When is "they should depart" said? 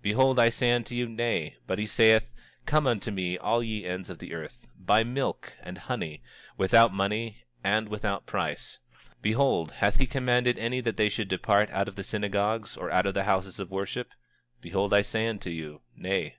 10.96-11.68